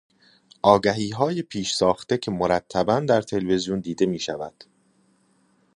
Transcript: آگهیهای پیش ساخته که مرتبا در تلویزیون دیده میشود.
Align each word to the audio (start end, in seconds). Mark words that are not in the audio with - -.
آگهیهای 0.61 1.41
پیش 1.41 1.73
ساخته 1.73 2.17
که 2.17 2.31
مرتبا 2.31 2.99
در 2.99 3.21
تلویزیون 3.21 3.79
دیده 3.79 4.05
میشود. 4.05 4.63